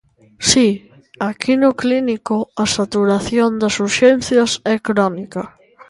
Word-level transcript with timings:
Si, 0.49 0.67
aquí, 1.29 1.53
no 1.61 1.71
Clínico, 1.81 2.37
a 2.63 2.65
saturación 2.77 3.51
das 3.61 3.75
Urxencias 3.85 4.51
é 4.73 4.75
crónica. 4.87 5.41